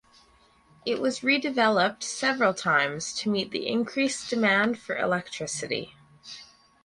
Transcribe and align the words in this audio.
It 0.83 0.99
was 0.99 1.19
redeveloped 1.19 2.01
several 2.01 2.55
times 2.55 3.13
to 3.19 3.29
meet 3.29 3.51
the 3.51 3.67
increased 3.67 4.31
demand 4.31 4.79
for 4.79 4.97
electricity. 4.97 5.95